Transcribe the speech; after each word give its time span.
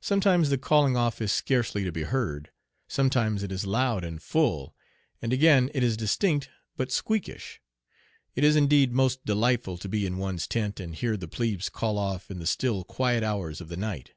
Sometimes 0.00 0.50
the 0.50 0.58
calling 0.58 0.96
off 0.96 1.20
is 1.22 1.30
scarcely 1.32 1.84
to 1.84 1.92
be 1.92 2.02
heard, 2.02 2.50
sometimes 2.88 3.44
it 3.44 3.52
is 3.52 3.64
loud 3.66 4.02
and 4.02 4.20
full, 4.20 4.74
and 5.22 5.32
again 5.32 5.70
it 5.72 5.84
is 5.84 5.96
distinct 5.96 6.50
but 6.76 6.90
squeakish. 6.90 7.60
It 8.34 8.42
is 8.42 8.56
indeed 8.56 8.90
most 8.92 9.24
delightful 9.24 9.78
to 9.78 9.88
be 9.88 10.06
in 10.06 10.18
one's 10.18 10.48
tent 10.48 10.80
and 10.80 10.92
here 10.92 11.16
the 11.16 11.28
plebes 11.28 11.68
call 11.68 11.98
off 11.98 12.32
in 12.32 12.40
the 12.40 12.46
still 12.48 12.82
quiet 12.82 13.22
hours 13.22 13.60
of 13.60 13.68
the 13.68 13.76
night. 13.76 14.14